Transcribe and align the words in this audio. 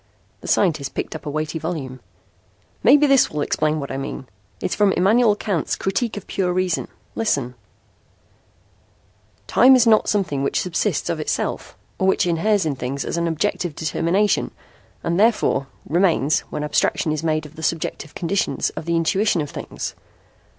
The 0.39 0.47
scientist 0.47 0.95
picked 0.95 1.15
up 1.15 1.27
a 1.27 1.29
weighty 1.29 1.59
volume. 1.59 1.99
"Maybe 2.81 3.05
this 3.05 3.29
will 3.29 3.41
explain 3.43 3.79
what 3.79 3.91
I 3.91 3.97
mean. 3.97 4.25
It's 4.59 4.73
from 4.73 4.93
Immanuel 4.93 5.35
Kant's 5.35 5.75
'Critique 5.75 6.17
of 6.17 6.25
Pure 6.25 6.53
Reason.' 6.53 6.87
Listen: 7.13 7.53
'Time 9.45 9.75
is 9.75 9.85
not 9.85 10.09
something 10.09 10.41
which 10.41 10.59
subsists 10.61 11.07
of 11.11 11.19
itself, 11.19 11.77
or 11.99 12.07
which 12.07 12.25
inheres 12.25 12.65
in 12.65 12.75
things 12.75 13.05
as 13.05 13.15
an 13.15 13.27
objective 13.27 13.75
determination, 13.75 14.49
and 15.03 15.19
therefore, 15.19 15.67
remains, 15.87 16.39
when 16.49 16.63
abstraction 16.63 17.11
is 17.11 17.21
made 17.21 17.45
of 17.45 17.55
the 17.55 17.61
subjective 17.61 18.15
conditions 18.15 18.71
of 18.71 18.85
the 18.85 18.95
intuition 18.95 19.39
of 19.39 19.51
things. 19.51 19.93